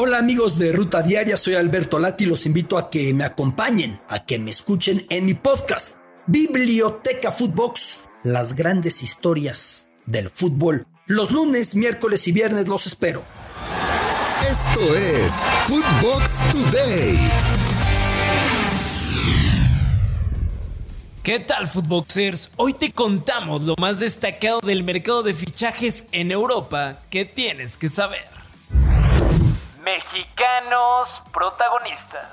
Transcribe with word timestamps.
Hola 0.00 0.18
amigos 0.18 0.60
de 0.60 0.70
Ruta 0.70 1.02
Diaria, 1.02 1.36
soy 1.36 1.56
Alberto 1.56 1.98
Lati 1.98 2.22
y 2.22 2.28
los 2.28 2.46
invito 2.46 2.78
a 2.78 2.88
que 2.88 3.12
me 3.14 3.24
acompañen, 3.24 3.98
a 4.08 4.24
que 4.24 4.38
me 4.38 4.48
escuchen 4.48 5.04
en 5.10 5.24
mi 5.24 5.34
podcast, 5.34 5.96
Biblioteca 6.28 7.32
Footbox, 7.32 8.02
las 8.22 8.54
grandes 8.54 9.02
historias 9.02 9.88
del 10.06 10.30
fútbol. 10.30 10.86
Los 11.06 11.32
lunes, 11.32 11.74
miércoles 11.74 12.28
y 12.28 12.30
viernes 12.30 12.68
los 12.68 12.86
espero. 12.86 13.24
Esto 14.48 14.94
es 14.94 15.42
Footbox 15.66 16.38
Today. 16.52 17.18
¿Qué 21.24 21.40
tal, 21.40 21.66
Footboxers? 21.66 22.52
Hoy 22.54 22.74
te 22.74 22.92
contamos 22.92 23.62
lo 23.62 23.74
más 23.80 23.98
destacado 23.98 24.60
del 24.60 24.84
mercado 24.84 25.24
de 25.24 25.34
fichajes 25.34 26.06
en 26.12 26.30
Europa 26.30 27.00
que 27.10 27.24
tienes 27.24 27.76
que 27.76 27.88
saber. 27.88 28.37
Mexicanos 29.88 31.08
protagonistas. 31.32 32.28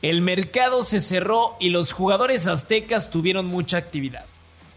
El 0.00 0.22
mercado 0.22 0.84
se 0.84 1.00
cerró 1.00 1.56
y 1.58 1.70
los 1.70 1.92
jugadores 1.92 2.46
aztecas 2.46 3.10
tuvieron 3.10 3.46
mucha 3.46 3.78
actividad. 3.78 4.24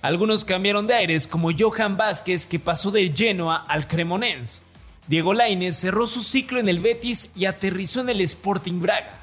Algunos 0.01 0.45
cambiaron 0.45 0.87
de 0.87 0.95
aires 0.95 1.27
como 1.27 1.51
Johan 1.55 1.95
Vázquez 1.95 2.47
que 2.47 2.57
pasó 2.57 2.89
del 2.89 3.15
Genoa 3.15 3.65
al 3.67 3.87
Cremonense. 3.87 4.63
Diego 5.05 5.35
Lainez 5.35 5.75
cerró 5.75 6.07
su 6.07 6.23
ciclo 6.23 6.59
en 6.59 6.69
el 6.69 6.79
Betis 6.79 7.31
y 7.35 7.45
aterrizó 7.45 8.01
en 8.01 8.09
el 8.09 8.21
Sporting 8.21 8.81
Braga. 8.81 9.13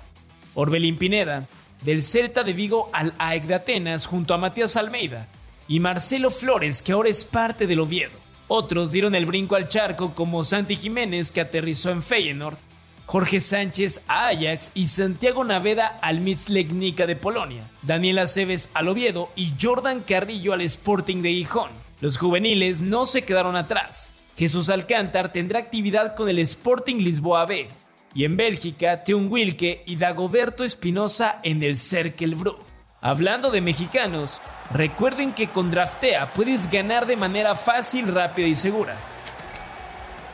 Orbelín 0.55 0.99
Pineda 0.99 1.47
del 1.83 2.05
Celta 2.05 2.45
de 2.45 2.53
Vigo 2.53 2.91
al 2.93 3.13
AEK 3.19 3.45
de 3.45 3.55
Atenas 3.57 4.07
junto 4.07 4.35
a 4.35 4.39
Matías 4.39 4.77
Almeida 4.77 5.27
y 5.67 5.81
Marcelo 5.81 6.31
Flores 6.31 6.81
que 6.81 6.93
ahora 6.93 7.09
es 7.09 7.25
parte 7.25 7.67
del 7.67 7.81
Oviedo. 7.81 8.24
Otros 8.57 8.93
dieron 8.93 9.17
el 9.17 9.27
brinco 9.27 9.57
al 9.57 9.67
charco 9.67 10.15
como 10.15 10.45
Santi 10.45 10.77
Jiménez 10.77 11.33
que 11.33 11.41
aterrizó 11.41 11.91
en 11.91 12.05
Feyenoord, 12.05 12.57
Jorge 13.05 13.41
Sánchez 13.41 14.03
a 14.07 14.29
Ajax 14.29 14.71
y 14.77 14.87
Santiago 14.87 15.43
Naveda 15.43 15.99
al 16.01 16.21
Mitzlegnica 16.21 17.05
de 17.05 17.17
Polonia, 17.17 17.69
Daniel 17.83 18.21
Aceves 18.21 18.69
al 18.73 18.87
Oviedo 18.87 19.29
y 19.35 19.55
Jordan 19.61 20.03
Carrillo 20.03 20.53
al 20.53 20.61
Sporting 20.61 21.21
de 21.21 21.31
Gijón. 21.31 21.73
Los 22.01 22.17
juveniles 22.17 22.81
no 22.81 23.07
se 23.07 23.25
quedaron 23.25 23.57
atrás. 23.57 24.13
Jesús 24.37 24.71
Alcántar 24.71 25.33
tendrá 25.33 25.59
actividad 25.59 26.15
con 26.15 26.29
el 26.29 26.39
Sporting 26.39 26.99
Lisboa 26.99 27.47
B 27.47 27.67
y 28.15 28.23
en 28.23 28.37
Bélgica 28.37 29.03
Teun 29.03 29.33
Wilke 29.33 29.83
y 29.85 29.97
Dagoberto 29.97 30.63
Espinosa 30.63 31.41
en 31.43 31.65
el 31.65 31.77
Cercle 31.77 32.37
Brugge. 32.37 32.63
Hablando 33.01 33.51
de 33.51 33.61
mexicanos, 33.61 34.41
recuerden 34.73 35.33
que 35.33 35.49
con 35.49 35.71
Draftea 35.71 36.33
puedes 36.33 36.71
ganar 36.71 37.07
de 37.07 37.17
manera 37.17 37.55
fácil, 37.55 38.15
rápida 38.15 38.47
y 38.47 38.55
segura. 38.55 38.97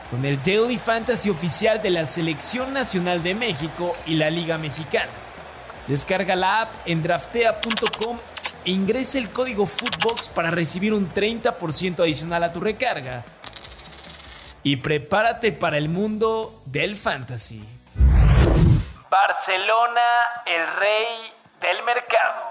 Con 0.09 0.25
el 0.25 0.41
Daily 0.41 0.77
Fantasy 0.77 1.29
oficial 1.29 1.81
de 1.81 1.89
la 1.89 2.05
Selección 2.05 2.73
Nacional 2.73 3.23
de 3.23 3.33
México 3.33 3.95
y 4.05 4.15
la 4.15 4.29
Liga 4.29 4.57
Mexicana. 4.57 5.11
Descarga 5.87 6.35
la 6.35 6.61
app 6.61 6.73
en 6.85 7.01
draftea.com 7.01 8.17
e 8.65 8.71
ingresa 8.71 9.17
el 9.17 9.29
código 9.29 9.65
Footbox 9.65 10.29
para 10.29 10.51
recibir 10.51 10.93
un 10.93 11.09
30% 11.09 12.01
adicional 12.01 12.43
a 12.43 12.51
tu 12.51 12.59
recarga. 12.59 13.23
Y 14.63 14.77
prepárate 14.77 15.51
para 15.51 15.77
el 15.77 15.89
mundo 15.89 16.61
del 16.65 16.95
fantasy. 16.95 17.67
Barcelona, 19.09 20.01
el 20.45 20.67
rey 20.77 21.31
del 21.61 21.83
mercado. 21.83 22.50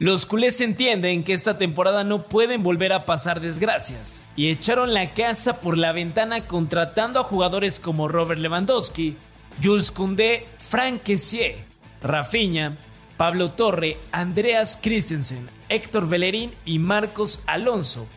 Los 0.00 0.26
culés 0.26 0.60
entienden 0.60 1.22
que 1.22 1.32
esta 1.32 1.56
temporada 1.56 2.02
no 2.02 2.24
pueden 2.24 2.64
volver 2.64 2.92
a 2.92 3.04
pasar 3.04 3.40
desgracias 3.40 4.22
y 4.34 4.48
echaron 4.48 4.92
la 4.92 5.14
casa 5.14 5.60
por 5.60 5.78
la 5.78 5.92
ventana 5.92 6.46
contratando 6.46 7.20
a 7.20 7.24
jugadores 7.24 7.78
como 7.78 8.08
Robert 8.08 8.40
Lewandowski, 8.40 9.16
Jules 9.62 9.92
Koundé, 9.92 10.48
Frank 10.58 11.02
Kessier, 11.04 11.58
Rafinha, 12.02 12.76
Pablo 13.16 13.52
Torre, 13.52 13.96
Andreas 14.10 14.76
Christensen, 14.82 15.48
Héctor 15.68 16.08
Bellerín 16.08 16.50
y 16.64 16.80
Marcos 16.80 17.44
Alonso, 17.46 18.08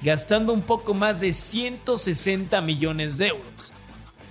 gastando 0.00 0.54
un 0.54 0.62
poco 0.62 0.94
más 0.94 1.20
de 1.20 1.34
160 1.34 2.62
millones 2.62 3.18
de 3.18 3.28
euros. 3.28 3.72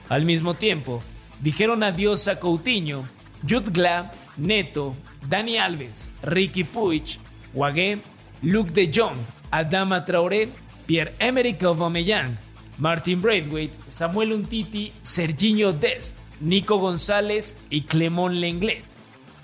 Al 0.10 0.26
mismo 0.26 0.56
tiempo, 0.56 1.04
dijeron 1.40 1.84
adiós 1.84 2.28
a 2.28 2.40
Coutinho, 2.40 3.08
Jutgla, 3.46 4.12
Neto, 4.38 4.96
Dani 5.28 5.58
Alves, 5.58 6.12
Ricky 6.24 6.64
Puig, 6.64 7.20
Wagué, 7.54 8.00
Luke 8.42 8.72
de 8.72 8.92
Jong, 8.94 9.18
Adama 9.52 10.04
Traoré, 10.04 10.50
Pierre-Emerick 10.86 11.64
Aubameyang, 11.64 12.38
Martin 12.78 13.22
Braithwaite, 13.22 13.74
Samuel 13.88 14.34
Untiti, 14.34 14.92
Serginho 15.02 15.72
Dest, 15.72 16.20
Nico 16.42 16.78
González 16.78 17.60
y 17.70 17.84
Clemón 17.84 18.42
Lenglet, 18.42 18.84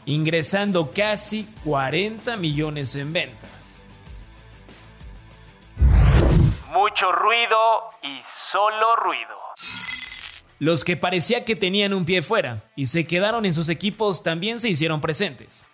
ingresando 0.05 0.91
casi 0.91 1.47
40 1.63 2.35
millones 2.37 2.95
en 2.95 3.13
ventas. 3.13 3.81
Mucho 6.73 7.11
ruido 7.11 7.57
y 8.03 8.21
solo 8.51 8.95
ruido. 8.97 9.35
Los 10.61 10.85
que 10.85 10.95
parecía 10.95 11.43
que 11.43 11.55
tenían 11.55 11.91
un 11.91 12.05
pie 12.05 12.21
fuera 12.21 12.61
y 12.75 12.85
se 12.85 13.05
quedaron 13.05 13.47
en 13.47 13.53
sus 13.55 13.67
equipos 13.67 14.21
también 14.21 14.59
se 14.59 14.69
hicieron 14.69 15.01
presentes. 15.01 15.65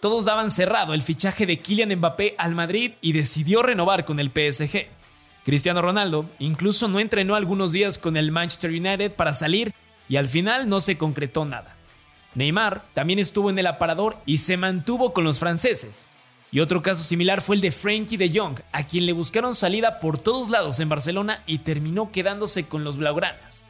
Todos 0.00 0.24
daban 0.24 0.50
cerrado 0.50 0.92
el 0.92 1.02
fichaje 1.02 1.46
de 1.46 1.60
Kylian 1.60 1.94
Mbappé 1.98 2.34
al 2.36 2.56
Madrid 2.56 2.94
y 3.00 3.12
decidió 3.12 3.62
renovar 3.62 4.04
con 4.04 4.18
el 4.18 4.32
PSG. 4.32 4.88
Cristiano 5.44 5.82
Ronaldo 5.82 6.28
incluso 6.40 6.88
no 6.88 6.98
entrenó 6.98 7.36
algunos 7.36 7.70
días 7.70 7.96
con 7.96 8.16
el 8.16 8.32
Manchester 8.32 8.72
United 8.72 9.12
para 9.12 9.34
salir 9.34 9.72
y 10.08 10.16
al 10.16 10.26
final 10.26 10.68
no 10.68 10.80
se 10.80 10.98
concretó 10.98 11.44
nada. 11.44 11.76
Neymar 12.34 12.82
también 12.94 13.20
estuvo 13.20 13.50
en 13.50 13.58
el 13.60 13.68
aparador 13.68 14.16
y 14.26 14.38
se 14.38 14.56
mantuvo 14.56 15.12
con 15.12 15.22
los 15.22 15.38
franceses. 15.38 16.08
Y 16.50 16.58
otro 16.58 16.82
caso 16.82 17.04
similar 17.04 17.40
fue 17.40 17.54
el 17.54 17.62
de 17.62 17.70
Frankie 17.70 18.16
de 18.16 18.36
Jong, 18.36 18.58
a 18.72 18.84
quien 18.84 19.06
le 19.06 19.12
buscaron 19.12 19.54
salida 19.54 20.00
por 20.00 20.18
todos 20.18 20.50
lados 20.50 20.80
en 20.80 20.88
Barcelona 20.88 21.44
y 21.46 21.58
terminó 21.58 22.10
quedándose 22.10 22.66
con 22.66 22.82
los 22.82 22.96
blaugranas. 22.96 23.61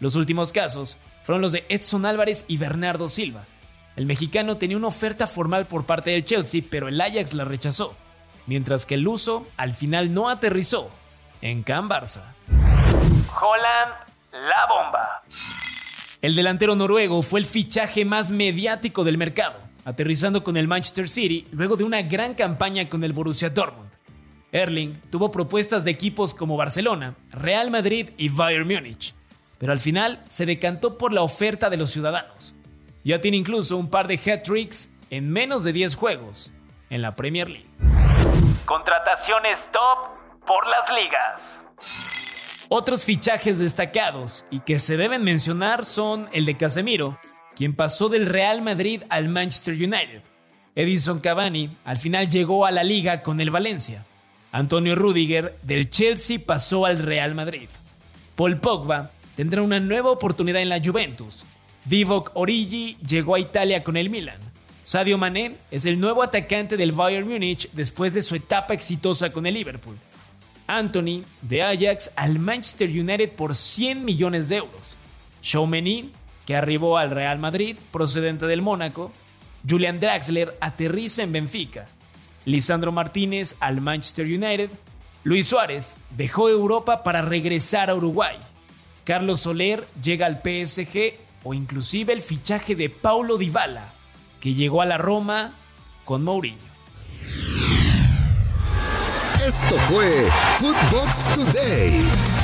Los 0.00 0.16
últimos 0.16 0.52
casos 0.52 0.96
fueron 1.22 1.42
los 1.42 1.52
de 1.52 1.66
Edson 1.68 2.06
Álvarez 2.06 2.46
y 2.48 2.56
Bernardo 2.56 3.08
Silva. 3.08 3.44
El 3.96 4.06
mexicano 4.06 4.56
tenía 4.56 4.78
una 4.78 4.86
oferta 4.86 5.26
formal 5.26 5.66
por 5.66 5.84
parte 5.84 6.10
de 6.10 6.24
Chelsea, 6.24 6.62
pero 6.68 6.88
el 6.88 7.00
Ajax 7.00 7.34
la 7.34 7.44
rechazó, 7.44 7.94
mientras 8.46 8.86
que 8.86 8.94
el 8.94 9.02
luso 9.02 9.46
al 9.58 9.74
final 9.74 10.14
no 10.14 10.30
aterrizó 10.30 10.90
en 11.42 11.62
Can 11.62 11.88
Barça. 11.88 12.32
Holland, 12.48 13.92
la 14.32 14.66
bomba. 14.68 15.22
El 16.22 16.34
delantero 16.34 16.74
noruego 16.74 17.22
fue 17.22 17.40
el 17.40 17.46
fichaje 17.46 18.04
más 18.04 18.30
mediático 18.30 19.04
del 19.04 19.18
mercado, 19.18 19.58
aterrizando 19.84 20.42
con 20.42 20.56
el 20.56 20.68
Manchester 20.68 21.08
City 21.08 21.46
luego 21.52 21.76
de 21.76 21.84
una 21.84 22.02
gran 22.02 22.34
campaña 22.34 22.88
con 22.88 23.04
el 23.04 23.12
Borussia 23.12 23.50
Dortmund. 23.50 23.90
Erling 24.52 25.00
tuvo 25.10 25.30
propuestas 25.30 25.84
de 25.84 25.90
equipos 25.90 26.34
como 26.34 26.56
Barcelona, 26.56 27.14
Real 27.30 27.70
Madrid 27.70 28.10
y 28.18 28.28
Bayern 28.28 28.66
Múnich, 28.66 29.14
pero 29.60 29.72
al 29.72 29.78
final 29.78 30.24
se 30.30 30.46
decantó 30.46 30.96
por 30.96 31.12
la 31.12 31.20
oferta 31.20 31.68
de 31.68 31.76
los 31.76 31.90
ciudadanos. 31.90 32.54
Ya 33.04 33.20
tiene 33.20 33.36
incluso 33.36 33.76
un 33.76 33.90
par 33.90 34.08
de 34.08 34.14
hat-tricks 34.14 34.94
en 35.10 35.30
menos 35.30 35.64
de 35.64 35.74
10 35.74 35.96
juegos 35.96 36.50
en 36.88 37.02
la 37.02 37.14
Premier 37.14 37.50
League. 37.50 37.68
Contrataciones 38.64 39.58
top 39.70 40.46
por 40.46 40.66
las 40.66 40.88
ligas. 40.94 42.66
Otros 42.70 43.04
fichajes 43.04 43.58
destacados 43.58 44.46
y 44.50 44.60
que 44.60 44.78
se 44.78 44.96
deben 44.96 45.24
mencionar 45.24 45.84
son 45.84 46.30
el 46.32 46.46
de 46.46 46.56
Casemiro, 46.56 47.18
quien 47.54 47.76
pasó 47.76 48.08
del 48.08 48.24
Real 48.24 48.62
Madrid 48.62 49.02
al 49.10 49.28
Manchester 49.28 49.74
United. 49.74 50.22
Edison 50.74 51.20
Cavani 51.20 51.76
al 51.84 51.98
final 51.98 52.30
llegó 52.30 52.64
a 52.64 52.70
la 52.70 52.82
liga 52.82 53.22
con 53.22 53.42
el 53.42 53.50
Valencia. 53.50 54.06
Antonio 54.52 54.94
Rudiger 54.94 55.54
del 55.60 55.90
Chelsea 55.90 56.38
pasó 56.44 56.86
al 56.86 56.98
Real 56.98 57.34
Madrid. 57.34 57.68
Paul 58.36 58.58
Pogba 58.58 59.10
tendrá 59.40 59.62
una 59.62 59.80
nueva 59.80 60.10
oportunidad 60.10 60.60
en 60.60 60.68
la 60.68 60.82
Juventus. 60.84 61.46
Divock 61.86 62.32
Origi 62.34 62.98
llegó 62.98 63.36
a 63.36 63.40
Italia 63.40 63.82
con 63.82 63.96
el 63.96 64.10
Milan. 64.10 64.38
Sadio 64.84 65.16
Mané 65.16 65.56
es 65.70 65.86
el 65.86 65.98
nuevo 65.98 66.22
atacante 66.22 66.76
del 66.76 66.92
Bayern 66.92 67.26
Múnich 67.26 67.70
después 67.72 68.12
de 68.12 68.20
su 68.20 68.34
etapa 68.34 68.74
exitosa 68.74 69.32
con 69.32 69.46
el 69.46 69.54
Liverpool. 69.54 69.96
Anthony 70.66 71.24
de 71.40 71.62
Ajax 71.62 72.12
al 72.16 72.38
Manchester 72.38 72.90
United 72.90 73.30
por 73.30 73.56
100 73.56 74.04
millones 74.04 74.50
de 74.50 74.56
euros. 74.56 74.94
Meni, 75.66 76.12
que 76.44 76.54
arribó 76.54 76.98
al 76.98 77.08
Real 77.08 77.38
Madrid 77.38 77.78
procedente 77.92 78.44
del 78.44 78.60
Mónaco. 78.60 79.10
Julian 79.66 80.00
Draxler 80.00 80.54
aterriza 80.60 81.22
en 81.22 81.32
Benfica. 81.32 81.86
Lisandro 82.44 82.92
Martínez 82.92 83.56
al 83.60 83.80
Manchester 83.80 84.26
United. 84.26 84.70
Luis 85.24 85.46
Suárez 85.46 85.96
dejó 86.10 86.50
Europa 86.50 87.02
para 87.02 87.22
regresar 87.22 87.88
a 87.88 87.94
Uruguay. 87.94 88.36
Carlos 89.10 89.40
Soler 89.40 89.84
llega 90.00 90.26
al 90.26 90.36
PSG 90.36 91.18
o 91.42 91.52
inclusive 91.52 92.12
el 92.12 92.20
fichaje 92.20 92.76
de 92.76 92.88
Paulo 92.88 93.38
Dybala, 93.38 93.92
que 94.38 94.54
llegó 94.54 94.82
a 94.82 94.86
la 94.86 94.98
Roma 94.98 95.50
con 96.04 96.22
Mourinho. 96.22 96.58
Esto 99.44 99.74
fue 99.88 100.06
Footbox 100.60 101.34
Today. 101.34 102.39